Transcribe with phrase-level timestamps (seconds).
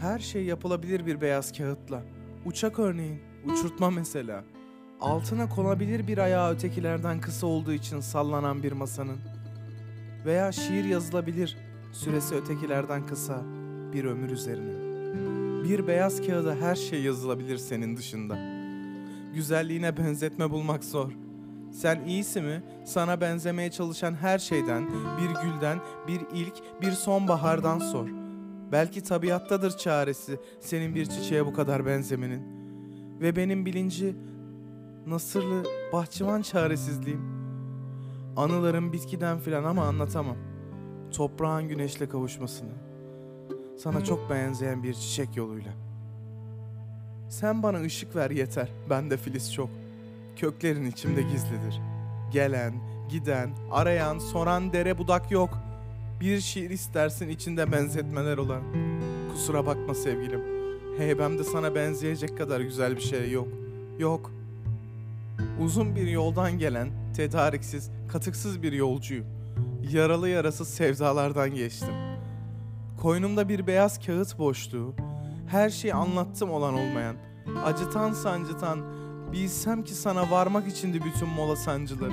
[0.00, 2.02] Her şey yapılabilir bir beyaz kağıtla.
[2.44, 4.44] Uçak örneğin, uçurtma mesela.
[5.00, 9.18] Altına konabilir bir ayağı ötekilerden kısa olduğu için sallanan bir masanın.
[10.24, 11.56] Veya şiir yazılabilir,
[11.92, 13.42] süresi ötekilerden kısa
[13.92, 14.88] bir ömür üzerine.
[15.64, 18.38] Bir beyaz kağıda her şey yazılabilir senin dışında.
[19.34, 21.10] Güzelliğine benzetme bulmak zor.
[21.72, 22.62] Sen iyisi mi?
[22.84, 24.86] Sana benzemeye çalışan her şeyden,
[25.18, 28.17] bir gülden, bir ilk, bir sonbahardan sor.
[28.72, 32.42] Belki tabiattadır çaresi senin bir çiçeğe bu kadar benzemenin.
[33.20, 34.16] Ve benim bilinci
[35.06, 37.20] nasırlı bahçıvan çaresizliğim.
[38.36, 40.36] Anılarım bitkiden filan ama anlatamam.
[41.12, 42.72] Toprağın güneşle kavuşmasını.
[43.78, 45.72] Sana çok benzeyen bir çiçek yoluyla.
[47.28, 48.68] Sen bana ışık ver yeter.
[48.90, 49.70] Bende filiz çok.
[50.36, 51.80] Köklerin içimde gizlidir.
[52.32, 52.74] Gelen,
[53.08, 55.58] giden, arayan, soran dere budak yok.
[56.20, 58.62] Bir şiir istersin içinde benzetmeler olan.
[59.32, 60.40] Kusura bakma sevgilim.
[60.98, 63.48] Heybemde sana benzeyecek kadar güzel bir şey yok.
[63.98, 64.30] Yok.
[65.60, 69.26] Uzun bir yoldan gelen, tedariksiz, katıksız bir yolcuyum.
[69.92, 71.94] Yaralı yarasız sevdalardan geçtim.
[73.02, 74.94] Koynumda bir beyaz kağıt boşluğu,
[75.48, 77.16] her şeyi anlattım olan olmayan,
[77.64, 78.80] acıtan sancıtan,
[79.32, 82.12] bilsem ki sana varmak içindi bütün mola sancıları.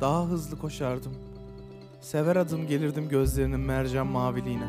[0.00, 1.27] Daha hızlı koşardım.
[2.00, 4.68] Sever adım gelirdim gözlerinin mercan maviliğine.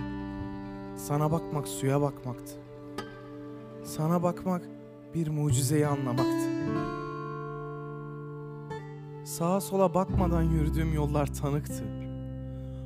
[0.98, 2.54] Sana bakmak suya bakmaktı.
[3.84, 4.62] Sana bakmak
[5.16, 6.50] bir mucizeyi anlamaktı.
[9.26, 11.88] Sağa sola bakmadan yürüdüğüm yollar tanıktır.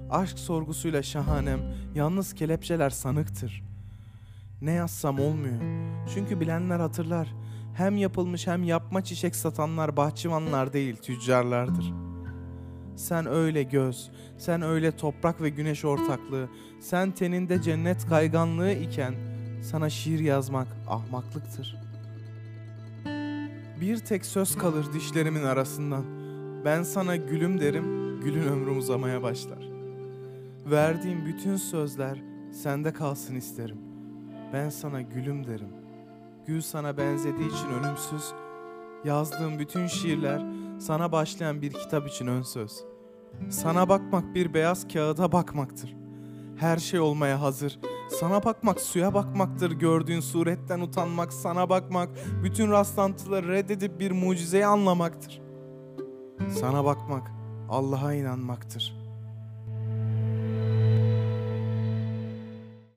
[0.10, 1.60] Aşk sorgusuyla şahanem,
[1.96, 3.64] yalnız kelepçeler sanıktır.
[4.62, 5.62] Ne yazsam olmuyor.
[6.14, 7.36] Çünkü bilenler hatırlar.
[7.74, 11.94] Hem yapılmış hem yapma çiçek satanlar bahçıvanlar değil tüccarlardır.
[12.96, 16.50] Sen öyle göz, sen öyle toprak ve güneş ortaklığı,
[16.80, 19.14] sen teninde cennet kayganlığı iken
[19.62, 21.78] sana şiir yazmak ahmaklıktır.
[23.82, 26.04] Bir tek söz kalır dişlerimin arasından.
[26.66, 29.70] Ben sana gülüm derim, gülün ömrüm uzamaya başlar.
[30.72, 32.22] Verdiğim bütün sözler
[32.52, 33.78] sende kalsın isterim.
[34.54, 35.70] Ben sana gülüm derim.
[36.48, 38.34] Gül sana benzediği için ölümsüz.
[39.06, 40.42] Yazdığım bütün şiirler
[40.84, 42.84] sana başlayan bir kitap için ön söz.
[43.50, 45.96] Sana bakmak bir beyaz kağıda bakmaktır.
[46.58, 47.80] Her şey olmaya hazır.
[48.20, 49.72] Sana bakmak suya bakmaktır.
[49.72, 52.10] Gördüğün suretten utanmak, sana bakmak,
[52.44, 55.42] bütün rastlantıları reddedip bir mucizeyi anlamaktır.
[56.60, 57.32] Sana bakmak
[57.70, 59.03] Allah'a inanmaktır.''